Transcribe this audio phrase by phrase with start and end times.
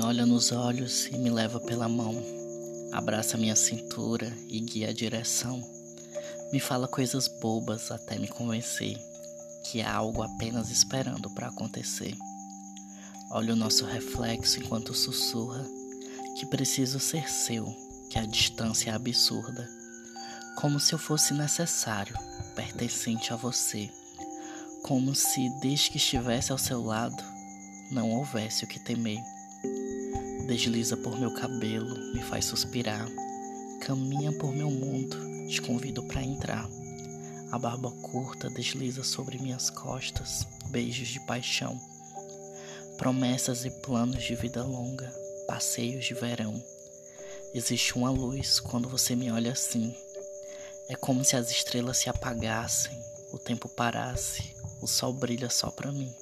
[0.00, 2.20] olha nos olhos e me leva pela mão.
[2.92, 5.62] Abraça minha cintura e guia a direção.
[6.52, 8.98] Me fala coisas bobas até me convencer
[9.70, 12.16] que há algo apenas esperando para acontecer.
[13.30, 15.64] Olha o nosso reflexo enquanto sussurra
[16.36, 17.72] que preciso ser seu,
[18.10, 19.68] que a distância é absurda,
[20.56, 22.16] como se eu fosse necessário,
[22.56, 23.88] pertencente a você,
[24.82, 27.22] como se desde que estivesse ao seu lado
[27.90, 29.35] não houvesse o que temer.
[30.46, 33.08] Desliza por meu cabelo, me faz suspirar.
[33.80, 35.16] Caminha por meu mundo,
[35.48, 36.70] te convido para entrar.
[37.50, 41.76] A barba curta desliza sobre minhas costas, beijos de paixão.
[42.96, 45.12] Promessas e planos de vida longa,
[45.48, 46.62] passeios de verão.
[47.52, 49.92] Existe uma luz quando você me olha assim.
[50.88, 52.96] É como se as estrelas se apagassem,
[53.32, 56.14] o tempo parasse, o sol brilha só para mim.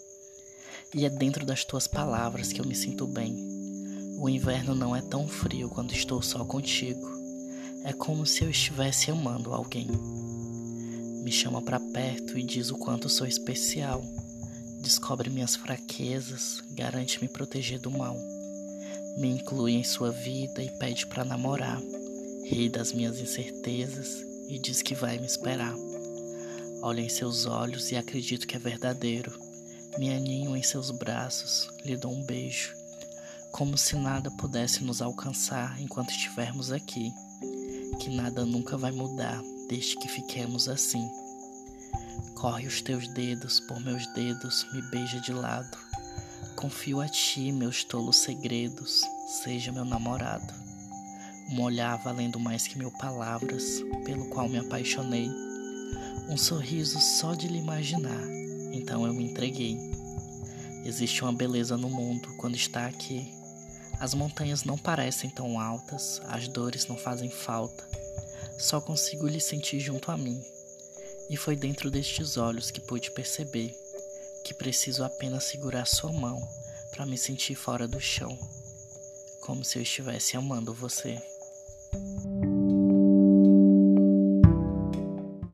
[0.94, 3.53] E é dentro das tuas palavras que eu me sinto bem
[4.16, 7.06] o inverno não é tão frio quando estou só contigo.
[7.82, 9.88] É como se eu estivesse amando alguém.
[11.22, 14.02] Me chama para perto e diz o quanto sou especial.
[14.80, 18.16] Descobre minhas fraquezas, garante me proteger do mal.
[19.16, 21.80] Me inclui em sua vida e pede para namorar.
[22.44, 25.74] Ri das minhas incertezas e diz que vai me esperar.
[26.82, 29.38] Olho em seus olhos e acredito que é verdadeiro.
[29.98, 32.83] Me aninho em seus braços, lhe dou um beijo
[33.54, 37.14] como se nada pudesse nos alcançar enquanto estivermos aqui,
[38.00, 41.08] que nada nunca vai mudar desde que fiquemos assim.
[42.34, 45.78] Corre os teus dedos por meus dedos, me beija de lado.
[46.56, 49.02] Confio a ti meus tolos segredos,
[49.44, 50.52] seja meu namorado.
[51.52, 55.30] Um olhar valendo mais que mil palavras, pelo qual me apaixonei.
[56.28, 58.24] Um sorriso só de lhe imaginar,
[58.72, 59.78] então eu me entreguei.
[60.84, 63.43] Existe uma beleza no mundo quando está aqui,
[64.00, 67.86] as montanhas não parecem tão altas, as dores não fazem falta.
[68.58, 70.42] Só consigo lhe sentir junto a mim.
[71.30, 73.74] E foi dentro destes olhos que pude perceber
[74.44, 76.38] que preciso apenas segurar sua mão
[76.90, 78.38] para me sentir fora do chão,
[79.40, 81.20] como se eu estivesse amando você.